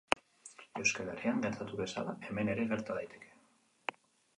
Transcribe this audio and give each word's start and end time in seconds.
Euskal 0.83 1.11
Herrian 1.11 1.45
gertatu 1.45 1.79
bezala, 1.85 2.19
hemen 2.31 2.53
ere 2.57 2.69
gerta 2.75 3.01
daiteke. 3.01 3.99